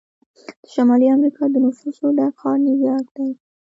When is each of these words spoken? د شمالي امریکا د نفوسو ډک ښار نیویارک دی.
د 0.63 0.65
شمالي 0.73 1.07
امریکا 1.15 1.43
د 1.49 1.55
نفوسو 1.65 2.05
ډک 2.17 2.33
ښار 2.41 2.57
نیویارک 2.65 3.07
دی. 3.17 3.29